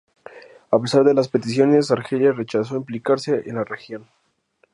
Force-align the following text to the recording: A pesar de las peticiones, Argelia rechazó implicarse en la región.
A 0.71 0.79
pesar 0.79 1.03
de 1.03 1.13
las 1.13 1.27
peticiones, 1.27 1.91
Argelia 1.91 2.31
rechazó 2.31 2.75
implicarse 2.75 3.43
en 3.47 3.53
la 3.57 3.63
región. 3.63 4.09